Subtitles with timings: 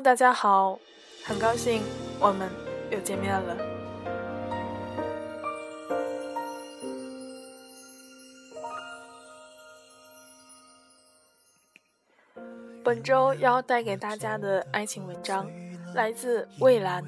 [0.00, 0.78] 大家好，
[1.24, 1.82] 很高兴
[2.20, 2.48] 我们
[2.90, 3.56] 又见面了。
[12.84, 15.50] 本周要带给大家的爱情文章
[15.94, 17.04] 来自蔚蓝，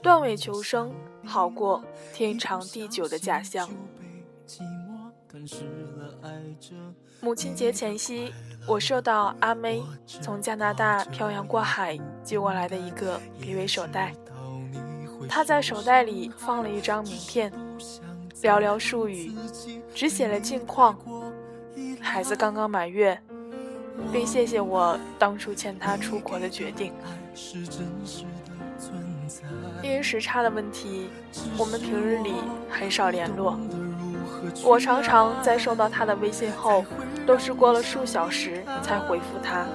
[0.00, 1.82] 断尾求生好过
[2.14, 3.68] 天长地久的假象。
[7.20, 8.32] 母亲节前夕。
[8.66, 14.12] 我收到阿妹从加拿大漂洋过海寄过来的一个鱼尾手袋，
[15.28, 17.52] 她在手袋里放了一张名片，
[18.42, 19.32] 寥寥数语，
[19.94, 20.98] 只写了近况，
[22.00, 23.16] 孩子刚刚满月，
[24.12, 26.92] 并谢谢我当初牵她出国的决定。
[29.82, 31.08] 因时差的问题，
[31.56, 32.34] 我们平日里
[32.68, 33.56] 很少联络。
[34.64, 36.84] 我常常在收到他的微信后，
[37.26, 39.66] 都是过了数小时才回复他。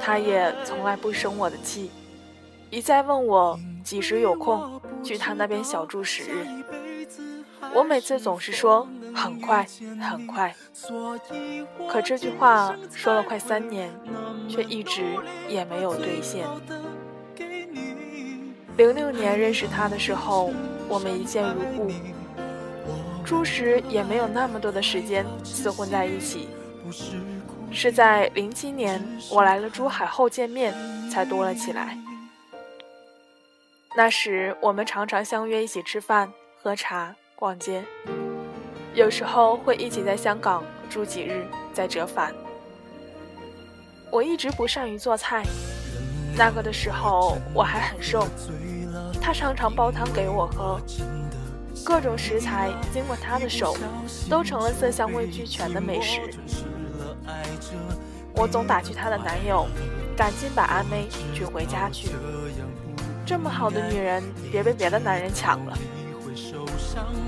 [0.00, 1.90] 他也从来不生我的气，
[2.70, 6.46] 一再问我几时有空去他那边小住十日。
[7.74, 9.66] 我每次总是说很快
[10.00, 10.54] 很快，
[11.88, 13.90] 可这句话说了快三年，
[14.48, 15.02] 却一直
[15.48, 16.46] 也没有兑现。
[18.76, 20.52] 零六年认识他的时候，
[20.88, 21.90] 我们一见如故。
[23.26, 26.48] 初时也没有那么多的时间厮混在一起，
[27.72, 30.72] 是在零七年我来了珠海后见面
[31.10, 31.98] 才多了起来。
[33.96, 36.32] 那时我们常常相约一起吃饭、
[36.62, 37.84] 喝茶、逛街，
[38.94, 42.32] 有时候会一起在香港住几日再折返。
[44.08, 45.42] 我一直不善于做菜，
[46.38, 48.24] 那个的时候我还很瘦，
[49.20, 50.80] 他常常煲汤给我喝。
[51.84, 53.76] 各种食材经过他的手，
[54.28, 56.20] 都成了色香味俱全的美食。
[58.34, 59.66] 我总打趣他的男友，
[60.16, 62.10] 赶紧把阿妹娶回家去。
[63.24, 64.22] 这么好的女人，
[64.52, 65.78] 别被别的男人抢了。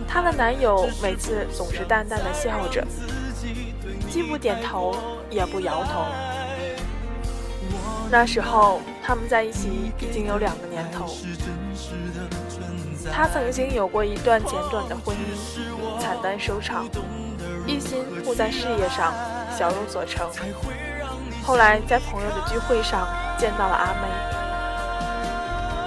[0.06, 2.87] 她的男友每次总是淡淡的笑着，
[4.10, 4.97] 既不点头
[5.31, 6.04] 也不摇头。
[8.10, 11.06] 那时候他们在一起已经有两个年头。
[13.12, 16.86] 他曾经有过一段简短的婚姻，惨淡收场，
[17.66, 19.12] 一心扑在事业上，
[19.56, 20.28] 小有所成。
[21.42, 23.08] 后来在朋友的聚会上
[23.38, 24.08] 见到了阿妹，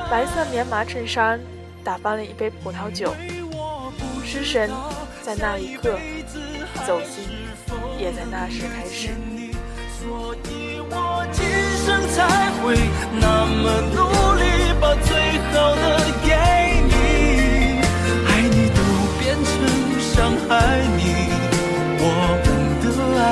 [0.09, 1.39] 白色棉麻衬衫，
[1.83, 3.13] 打翻了一杯葡萄酒，
[4.25, 4.69] 失神
[5.21, 5.97] 在那一刻，
[6.85, 7.29] 走心
[7.99, 9.09] 也在那时开始。
[9.99, 11.45] 所以我今
[11.85, 12.75] 生才会
[13.19, 13.99] 那么努
[14.33, 15.85] 力，把最好的
[16.25, 16.70] 给
[20.11, 20.41] 你。
[20.51, 21.01] 爱你，
[22.03, 22.05] 我
[22.44, 22.45] 们
[22.83, 22.85] 的
[23.17, 23.23] 爱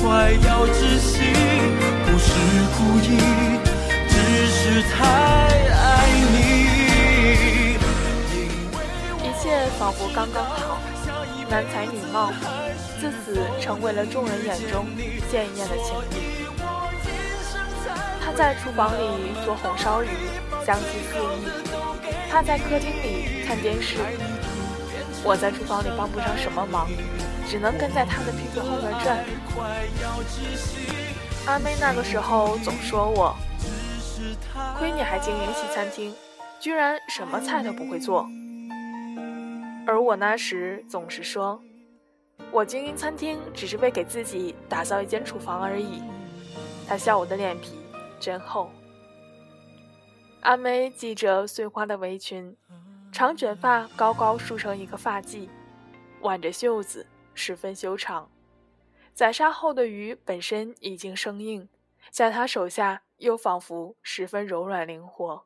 [0.00, 1.12] 快要窒息，
[2.06, 2.26] 不是
[2.74, 3.06] 故意，
[4.08, 4.12] 只
[4.48, 4.96] 是太
[5.68, 5.76] 爱
[6.32, 6.34] 你。
[9.20, 9.44] 一切
[9.78, 10.80] 仿佛刚刚好，
[11.50, 12.32] 男才女貌，
[12.98, 14.86] 自此成为了众人眼中
[15.30, 16.46] 鲜艳的情侣。
[18.24, 20.08] 他在厨房里做红烧鱼，
[20.64, 21.46] 香气四溢；
[22.30, 23.98] 他在客厅里看电视。
[25.26, 26.86] 我在厨房里帮不上什么忙，
[27.48, 29.24] 只能跟在他的屁股后面转。
[31.46, 33.34] 阿妹那个时候总说我，
[34.78, 36.14] 亏你还经营西餐厅，
[36.60, 38.28] 居然什么菜都不会做。
[39.86, 41.58] 而我那时总是说，
[42.50, 46.02] 我经营餐厅只是为给自己打造一间厨房而已。
[46.86, 47.78] 他笑我的脸皮
[48.20, 48.70] 真厚。
[50.42, 52.54] 阿妹系着碎花的围裙。
[53.14, 55.48] 长卷发高高梳成一个发髻，
[56.22, 58.28] 挽着袖子，十分修长。
[59.12, 61.68] 宰杀后的鱼本身已经生硬，
[62.10, 65.44] 在他手下又仿佛十分柔软灵活，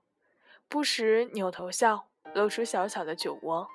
[0.67, 3.69] 不时扭头笑，露出小小的酒窝。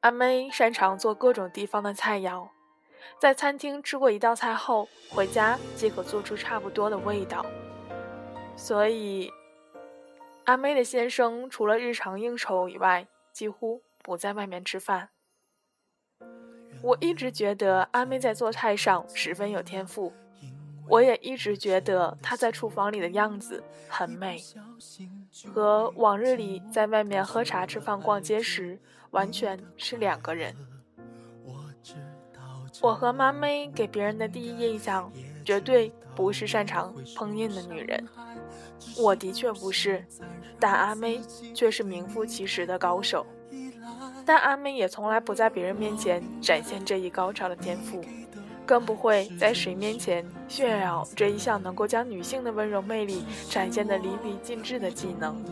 [0.00, 2.48] 阿妹擅长做各种地方的菜肴，
[3.20, 7.46] 在餐厅吃过一道菜后，回家即可做出差不多的味道。
[8.56, 9.30] 所以，
[10.50, 15.10] 阿妹的先生除了日常应酬以外，几乎不在外面吃饭。
[16.82, 20.12] 我一直觉得阿妹在做菜上十分有天赋，
[20.88, 24.42] 我也一直觉得她在厨房里的样子很美，
[25.54, 28.76] 和往日里在外面喝茶、吃饭、逛街时
[29.12, 30.52] 完全是两个人。
[32.82, 35.12] 我和妈妹给别人的第一印象，
[35.44, 38.04] 绝对不是擅长烹饪的女人。
[38.96, 40.04] 我的确不是，
[40.58, 41.20] 但阿妹
[41.54, 43.26] 却是名副其实的高手。
[44.24, 48.04] 但阿妹也从来不在别人面前展现这一高超的天赋，
[48.64, 55.42] 更不会在谁面前炫耀这一项能够将女性的温柔魅力展现得淋漓尽致的技能。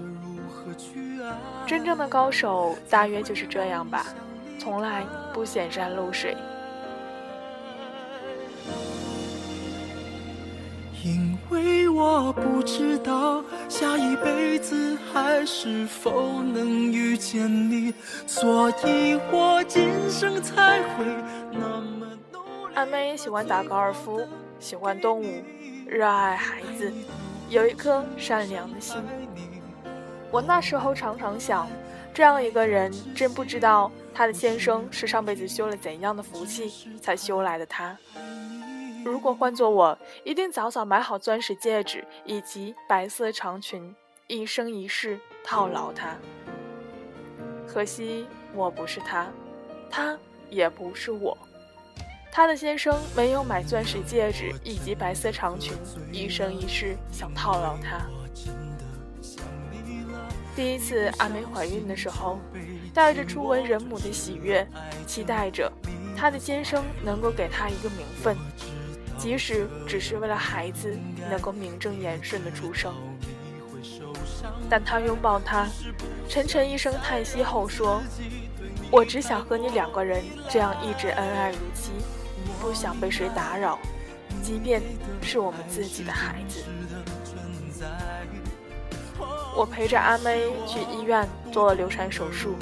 [1.67, 4.07] 真正的高手大约就是这样吧，
[4.59, 6.37] 从来不显山露水。
[11.51, 17.95] 为我不知道下一辈子还是否能遇见你，
[18.27, 21.05] 所以我今生才会
[21.53, 22.75] 那么努力。
[22.75, 24.27] 阿妹喜欢打高尔夫，
[24.61, 25.43] 喜欢动物，
[25.87, 26.93] 热爱孩子，
[27.49, 28.97] 有一颗善良的心。
[30.31, 31.67] 我那时候常常想，
[32.13, 37.97] 这样一个人，真不知道他的先生是上辈子修了怎样的福气才修来的他。
[39.09, 43.95] 如果换做我，一定早早买好钻石戒指以及白色长裙，
[44.27, 46.15] 一生一世套牢他。
[47.67, 49.27] 可惜我不是他，
[49.91, 50.19] 他
[50.51, 51.37] 也不是我。
[52.31, 55.75] 他的先生没有买钻石戒指以及白色长裙，
[56.13, 58.07] 一生一世想套牢他。
[60.55, 62.39] 第一次阿梅怀孕的时候，
[62.93, 64.67] 带着初为人母的喜悦，
[65.07, 65.73] 期待着
[66.17, 68.37] 她的先生能够给她一个名分。
[69.19, 70.97] 即使只是为了孩子
[71.29, 72.95] 能够名正言顺的出生，
[74.71, 75.67] 但他拥抱她，
[76.29, 78.01] 沉沉一声叹息后说
[78.91, 81.91] ：“我只想和你两个人这样一直恩爱如昔，
[82.61, 83.79] 不想被谁打扰，
[84.41, 84.81] 即便
[85.21, 86.65] 是我们自己的孩子。”
[89.57, 92.55] 我陪着阿妹去医院做了流产手术，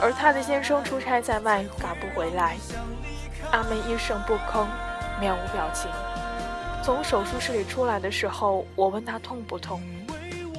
[0.00, 2.56] 而她的先生出差在外赶不回来，
[3.50, 4.64] 阿妹一声不吭。
[5.18, 5.90] 面无表情。
[6.82, 9.82] 从手术室里出来的时候，我问他痛不痛，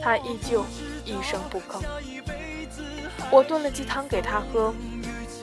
[0.02, 0.64] 他依旧
[1.06, 1.82] 一声不吭。
[3.32, 4.74] 我炖了鸡汤给他喝，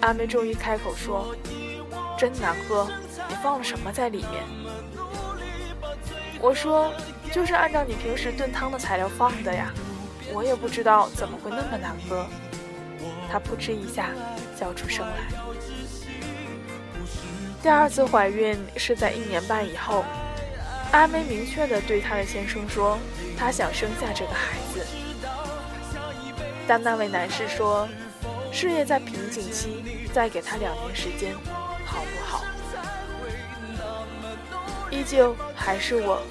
[0.01, 1.35] 阿妹终于开口说
[2.17, 2.89] ：“真难喝，
[3.29, 4.43] 你放了什么在里面？”
[6.41, 6.93] 我说
[7.33, 9.73] ：“就是按照你平时炖汤的材料放的呀，
[10.33, 12.27] 我也不知道怎么会那么难喝。”
[13.31, 14.11] 他扑哧一下
[14.57, 15.56] 笑出声来。
[17.63, 20.05] 第二次怀孕是在一年半以后，
[20.93, 22.99] 阿梅明确地对她的先生说，
[23.37, 24.87] 她想生下这个孩子。
[26.69, 27.89] 但那位男士说，
[28.53, 31.35] 事业在瓶颈期，再给他两年时间，
[31.85, 32.45] 好不好？
[34.91, 36.23] 依旧还是我，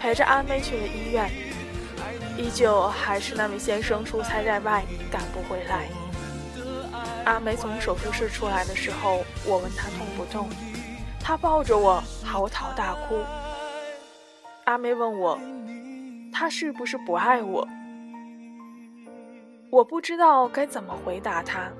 [0.00, 1.30] 陪着阿梅去了医院，
[2.36, 5.86] 依旧还是那位先生出差在外，赶不回来。
[7.24, 10.48] 阿梅从手术室出来的时候，我问她痛不痛。
[11.20, 13.22] 她抱着我嚎啕大哭。
[14.64, 15.38] 阿梅问我
[16.32, 17.66] ：“他是不是不爱我？”
[19.70, 21.70] 我不知道该怎么回答他。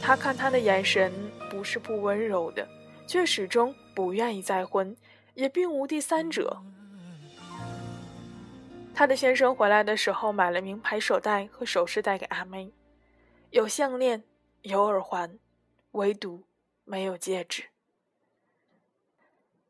[0.00, 1.12] 他看他的眼神
[1.50, 2.66] 不是不温柔的，
[3.06, 4.96] 却始终不愿意再婚，
[5.34, 6.62] 也并无第三者。
[8.94, 12.72] 他的先生回来的时候买了名牌手袋和首饰带给阿妹，
[13.50, 14.22] 有项链，
[14.62, 15.38] 有耳环，
[15.92, 16.44] 唯独。
[16.84, 17.62] 没有戒指。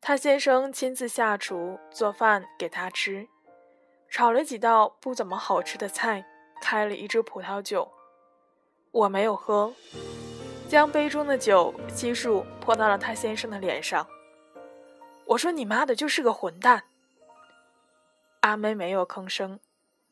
[0.01, 3.29] 他先生亲自下厨做饭给他吃，
[4.09, 6.25] 炒了几道不怎么好吃的菜，
[6.63, 7.93] 开了一支葡萄酒。
[8.91, 9.73] 我没有喝，
[10.69, 14.09] 将杯中的酒悉数泼到了他先生的脸上。
[15.27, 16.85] 我说：“你妈的，就是个混蛋！”
[18.43, 19.59] 阿梅没有吭声，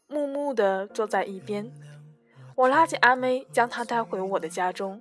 [0.08, 1.70] 木木地坐在一边。
[2.56, 5.00] 我拉起阿梅，将她带回我的家中，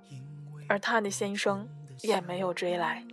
[0.68, 1.68] 而她的先生。
[2.02, 3.04] 也没有追来，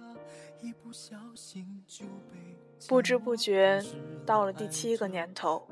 [2.88, 3.84] 不知不觉
[4.26, 5.68] 到了第七个年头。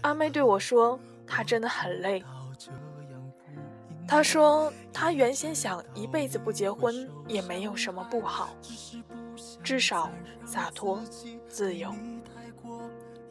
[0.00, 0.98] 阿妹对我说
[1.28, 2.24] ：“她真的很累。”
[4.08, 8.56] 她说：“她原先想一辈子不结婚也没有什么不好，
[9.62, 10.10] 至少
[10.46, 10.98] 洒脱
[11.46, 11.94] 自由。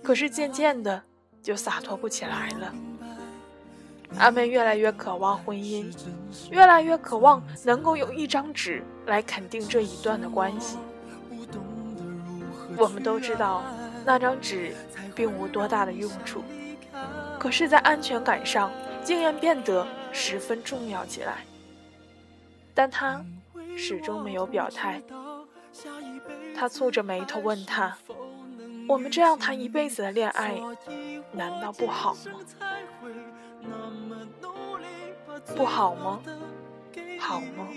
[0.05, 1.01] 可是渐渐的
[1.41, 2.71] 就洒脱不起来了。
[4.19, 5.91] 阿妹越来越渴望婚姻，
[6.51, 10.77] 越来越渴望能够用一张纸来肯定这一段的关系。
[12.77, 13.63] 我们都知道，
[14.05, 14.75] 那张纸
[15.15, 16.43] 并无多大的用处，
[17.39, 18.71] 可是，在安全感上，
[19.03, 21.37] 竟然变得十分重要起来。
[22.75, 23.25] 但他
[23.75, 25.01] 始终没有表态。
[26.55, 27.97] 他蹙着眉头问他
[28.87, 30.53] ：“我们这样谈一辈子的恋爱，
[31.31, 32.19] 难道不好吗？
[35.55, 36.21] 不好吗？
[37.19, 37.67] 好吗？”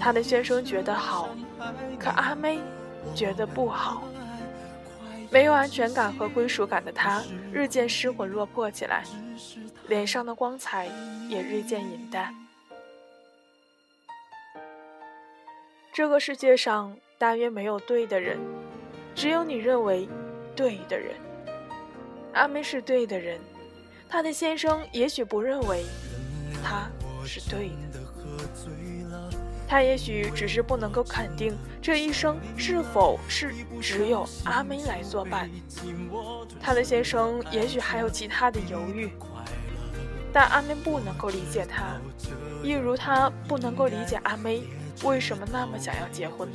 [0.00, 1.28] 他的先生觉得好，
[1.98, 2.60] 可阿妹
[3.14, 4.02] 觉得不好。
[5.30, 7.22] 没有安全感和归属感的他，
[7.52, 9.04] 日渐失魂落魄起来，
[9.88, 10.86] 脸上的光彩
[11.28, 12.34] 也日渐隐淡。
[15.92, 18.38] 这个世界上大约没有对的人，
[19.16, 20.06] 只有你认为
[20.54, 21.16] 对的人。
[22.34, 23.40] 阿妹是对的人，
[24.10, 25.84] 她的先生也许不认为
[26.62, 26.90] 他
[27.24, 27.98] 是对的，
[29.66, 35.50] 他也许只是不能够肯定这一生是否是只有阿妹来作伴。
[36.60, 39.10] 他的先生也许还有其他的犹豫，
[40.30, 41.98] 但阿妹不能够理解他，
[42.62, 44.62] 一如他不能够理解阿妹。
[45.02, 46.48] 为什么那么想要结婚？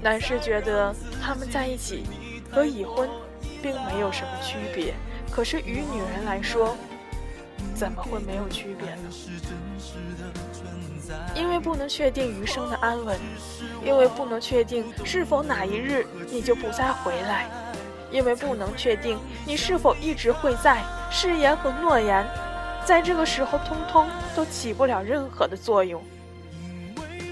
[0.00, 2.04] 男士觉得他们在一起
[2.50, 3.08] 和已婚
[3.62, 4.94] 并没有什么区别，
[5.30, 6.76] 可是与女人来说，
[7.74, 9.02] 怎么会没有区别呢？
[11.34, 13.18] 因为不能确定余生的安稳，
[13.84, 17.48] 因为不能确定是否哪一日你就不再回来，
[18.10, 22.26] 因为不能确定你是否一直会在，誓言和诺言。
[22.86, 26.02] 在这个时候，通通都起不了任何的作用，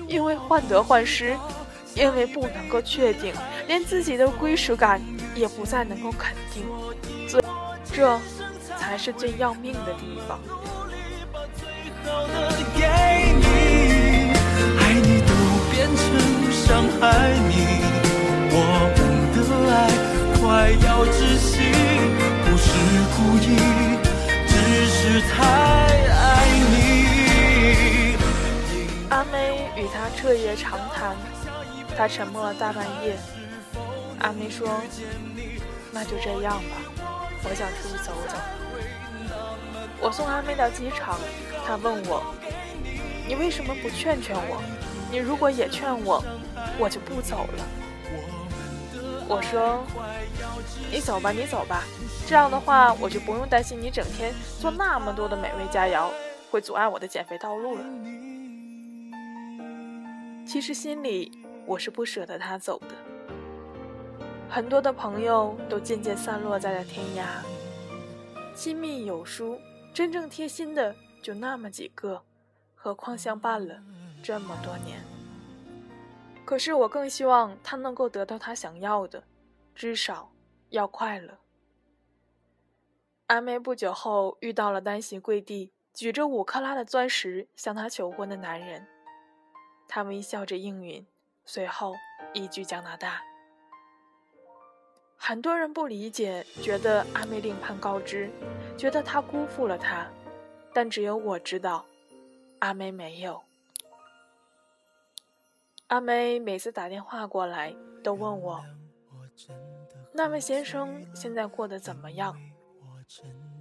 [0.09, 1.37] 因为患得患失，
[1.95, 3.35] 因为不能够确定，
[3.67, 5.01] 连自己的归属感
[5.35, 6.65] 也不再能够肯定，
[7.29, 7.43] 这，
[7.93, 8.19] 这
[8.79, 10.39] 才是最要命的地方。
[14.79, 15.33] 爱你都
[15.71, 16.03] 变成
[16.51, 17.53] 伤害你，
[18.51, 18.57] 我
[18.97, 18.99] 们
[19.35, 19.39] 的
[19.71, 19.77] 爱
[20.41, 20.41] 快
[20.87, 21.51] 要窒息，
[22.43, 22.67] 不是
[23.17, 23.92] 故意。
[25.05, 28.17] 是太爱你。
[29.11, 31.17] 阿妹与他彻夜长谈，
[31.97, 33.17] 他沉默了大半夜。
[34.21, 34.81] 阿妹说
[35.91, 36.77] ：“那就这样吧，
[37.43, 38.37] 我想出去走走。”
[40.01, 41.19] 我送阿妹到机场，
[41.67, 42.23] 他问我
[43.27, 44.63] ：“你为什么不劝劝我？
[45.11, 46.23] 你如果也劝我，
[46.79, 47.67] 我就不走了。”
[49.35, 49.83] 我说
[50.93, 51.85] ：“你走吧，你走吧。”
[52.29, 56.11] 这样的话，我就不用担心你整天做那么多的美味佳肴
[56.51, 57.85] 会阻碍我的减肥道路了。
[60.47, 61.33] 其实心里
[61.65, 62.95] 我是不舍得他走的。
[64.51, 67.25] 很多的朋友都渐渐散落在了天涯，
[68.55, 69.59] 亲密有疏、
[69.95, 72.23] 真正贴心的就那么几个，
[72.75, 73.77] 何况相伴了
[74.23, 75.03] 这么多年。
[76.53, 79.25] 可是我更希望他能够得到他想要的，
[79.75, 80.31] 至少
[80.69, 81.39] 要快乐。
[83.29, 88.87] 阿妹不久后遇到了单膝跪地、举着五克拉的钻石向她求婚的男人，
[89.89, 91.07] 他微笑着应允，
[91.47, 91.95] 随后
[92.35, 93.23] 移居加拿大。
[95.17, 98.31] 很多人不理解，觉得阿妹另攀高枝，
[98.77, 100.07] 觉得他辜负了她，
[100.75, 101.87] 但只有我知道，
[102.59, 103.43] 阿妹没有。
[105.93, 108.65] 阿妹每次打电话过来，都问我，
[110.15, 112.35] 那位先生现在过得怎么样？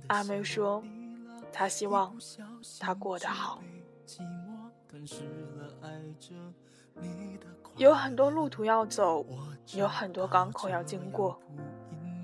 [0.08, 0.82] 阿妹说
[1.52, 2.16] ：“她希望
[2.80, 3.62] 他过得好。
[7.76, 9.26] 有很多路途要走，
[9.74, 11.38] 有很多港口要经过，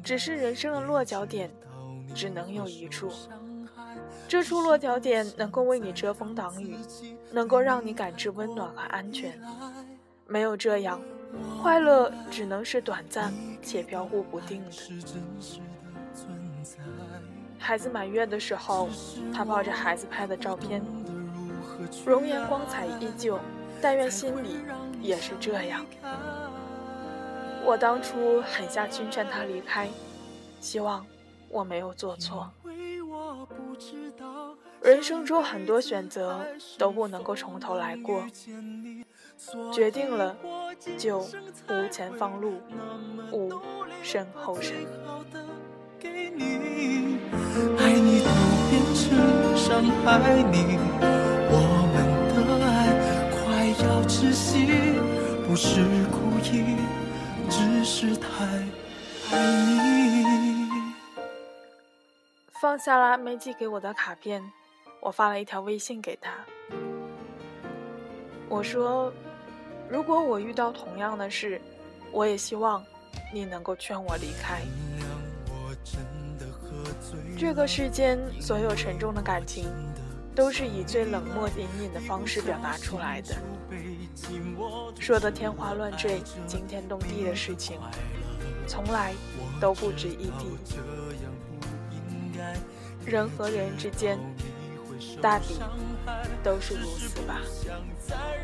[0.06, 1.52] 只是人生的落脚点
[2.16, 3.12] 只能有一处。
[4.26, 6.78] 这处落脚点能够为你遮风挡雨，
[7.30, 9.38] 能够让你感知温暖和安全。
[10.28, 11.02] 没有这样，
[11.62, 14.72] 快乐只能是短暂且飘忽不定的。”
[17.60, 18.90] 孩子满月的时候，
[19.34, 20.82] 他抱着孩子拍的照片，
[22.06, 23.40] 容颜光彩依旧。
[23.80, 24.58] 但愿心里
[25.00, 25.86] 也是这样。
[27.64, 29.88] 我当初狠下心劝他离开，
[30.60, 31.06] 希望
[31.48, 32.50] 我没有做错。
[32.64, 36.46] 为我不知道人生中很多选择
[36.78, 38.26] 都不能够从头来过，
[39.74, 40.36] 决定了
[40.98, 42.62] 就无前方路，
[43.32, 43.52] 无
[44.02, 44.76] 身后身。
[47.80, 48.30] 爱你都
[48.70, 50.78] 变成伤害你，
[51.50, 51.56] 我
[51.94, 51.96] 们
[52.32, 52.68] 的爱
[53.34, 53.38] 快
[53.84, 54.68] 要窒息，
[55.48, 56.16] 不是故
[56.46, 56.78] 意，
[57.50, 58.46] 只是太
[59.32, 60.68] 爱你。
[62.62, 64.42] 放下了没寄给我的卡片，
[65.00, 66.32] 我发了一条微信给他。
[68.50, 69.12] 我说
[69.90, 71.62] ：“如果我遇到同样的事，
[72.12, 72.84] 我也希望
[73.34, 74.62] 你能够劝我离开。”
[77.38, 79.70] 这个世间所有沉重的感情，
[80.34, 83.36] 都是以最冷漠隐隐的方式表达出来的，
[85.00, 87.80] 说的天花乱坠、惊天动地的事情，
[88.66, 89.14] 从来
[89.62, 90.58] 都不值一提。
[93.06, 94.20] 人和人之间，
[95.22, 95.60] 大抵
[96.44, 97.40] 都是如此吧。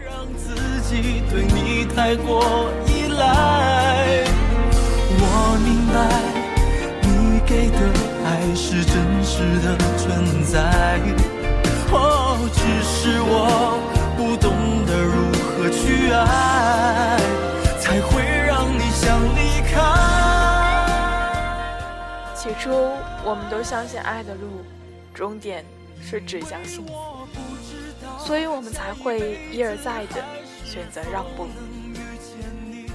[0.05, 4.24] 让自己对你太过依赖
[5.19, 5.24] 我
[5.63, 5.95] 明白，
[7.01, 7.77] 你给的
[8.25, 8.93] 爱是真
[9.24, 9.31] 实
[9.62, 10.53] 的存在。
[11.91, 13.79] 哦，只是我
[14.17, 14.51] 不懂
[14.86, 17.19] 得如何去爱，
[17.79, 19.74] 才会让你想离开。
[22.36, 22.69] 起初，
[23.24, 24.65] 我们都相信爱的路，
[25.13, 25.63] 终点
[26.05, 27.27] 是指向幸福，
[28.19, 30.24] 所以我们才会一而再的
[30.63, 31.48] 选择让步。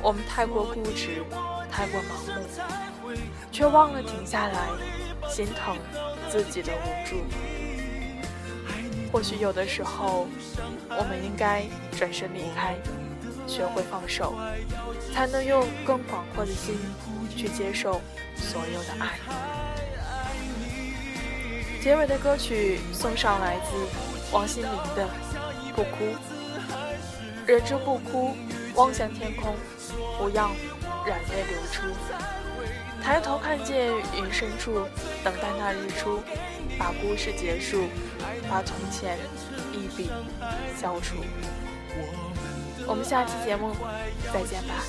[0.00, 1.24] 我们太过固执，
[1.70, 2.46] 太过盲目，
[3.50, 4.68] 却忘了停下来，
[5.28, 5.76] 心疼
[6.28, 7.16] 自己的无助。
[9.10, 10.28] 或许有的时候，
[10.90, 11.64] 我们应该
[11.96, 12.76] 转身离开，
[13.46, 14.34] 学会放手，
[15.12, 16.78] 才能用更广阔的心
[17.34, 18.00] 去接受
[18.36, 19.18] 所有的爱。
[21.88, 23.88] 结尾的歌曲送上来自
[24.30, 25.08] 王心凌的
[25.74, 26.04] 《不哭》，
[27.46, 28.36] 忍住不哭，
[28.74, 29.56] 望向天空。
[30.18, 30.50] 不要
[31.06, 31.86] 染泪流出，
[33.02, 34.86] 抬头看见云深处，
[35.24, 36.22] 等待那日出，
[36.78, 37.84] 把故事结束，
[38.50, 39.16] 把从前
[39.72, 40.10] 一笔
[40.78, 41.24] 消除。
[42.86, 43.74] 我们下期节目
[44.30, 44.84] 再见吧。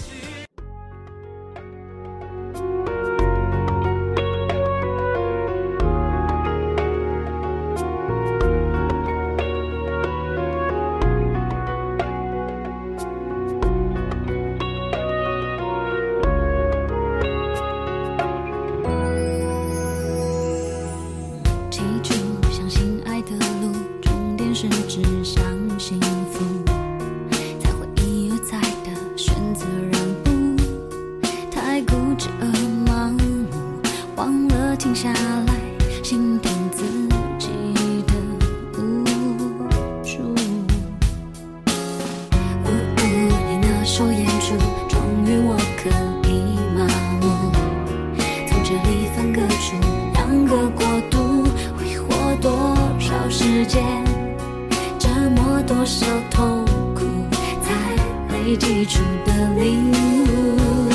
[58.79, 60.87] 最初的领悟，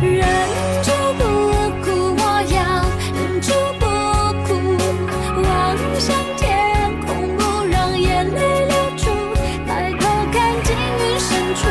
[0.00, 0.24] 忍
[0.84, 1.24] 住不
[1.82, 2.22] 哭，我
[2.54, 2.56] 要
[3.16, 3.84] 忍住不
[4.46, 4.54] 哭，
[5.42, 6.46] 望向天
[7.04, 9.10] 空，不让眼泪流出，
[9.66, 11.66] 抬头看进云深处，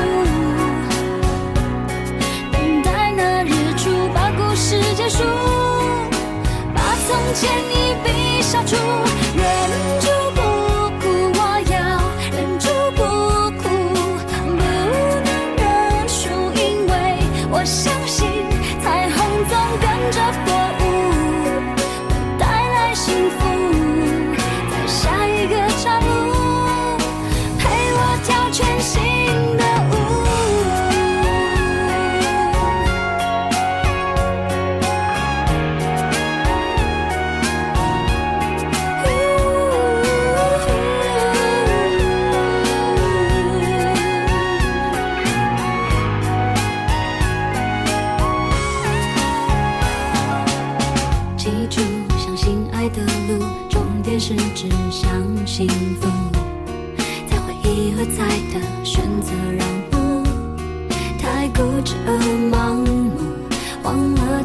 [2.52, 5.24] 等待那日出，把故事结束，
[6.76, 8.76] 把从前一笔消除。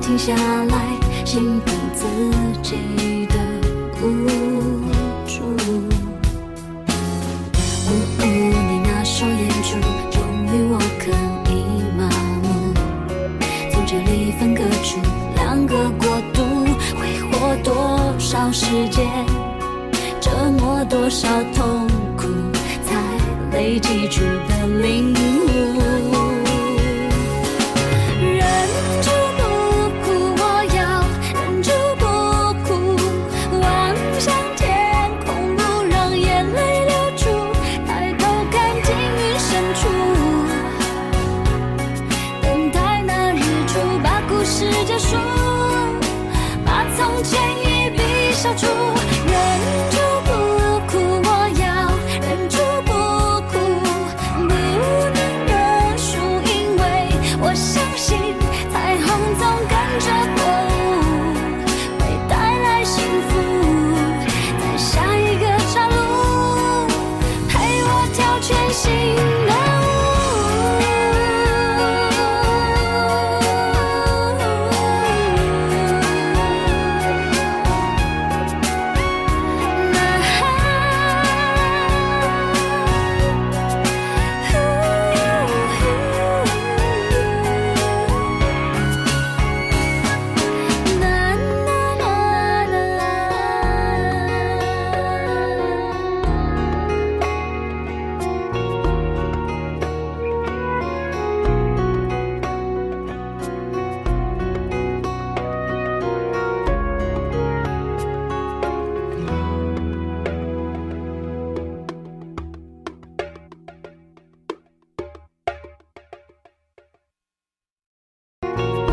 [0.06, 2.06] 停下来，心疼自
[2.62, 3.34] 己的
[4.00, 4.04] 无
[5.26, 5.42] 助。
[7.88, 11.10] 呜呜，你那双眼珠，终于我可
[11.50, 11.52] 以
[11.98, 12.08] 麻
[12.40, 12.46] 木。
[13.72, 15.00] 从这里分割出
[15.34, 16.44] 两个国度，
[16.96, 19.04] 挥霍多少时间，
[20.20, 22.28] 折磨多少痛苦，
[22.84, 22.94] 才
[23.50, 25.95] 累积出的领悟。